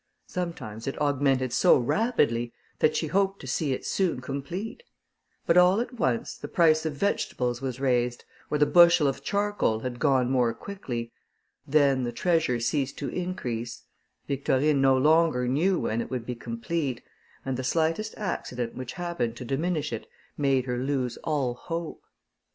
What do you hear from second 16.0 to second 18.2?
it would be complete, and the slightest